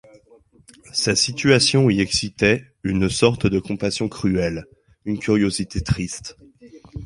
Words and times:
Sa 0.93 1.15
situation 1.15 1.91
y 1.91 2.01
excitait 2.01 2.63
une 2.83 3.07
sorte 3.07 3.45
de 3.45 3.59
compassion 3.59 4.09
cruelle, 4.09 4.65
une 5.05 5.19
curiosité 5.19 5.81
triste. 5.83 6.35